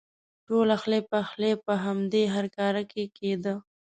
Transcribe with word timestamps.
ټول 0.47 0.67
اخلی 0.77 1.01
پخلی 1.11 1.51
په 1.65 1.73
همدې 1.83 2.23
هرکاره 2.35 2.81
کې 2.91 3.03
کېده. 3.17 3.55